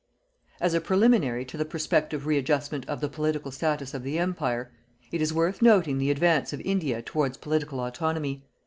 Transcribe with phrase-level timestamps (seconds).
[0.59, 4.71] As a preliminary to the prospective readjustment of the political status of the Empire,
[5.11, 8.43] it is worth noting the advance of India towards political autonomy.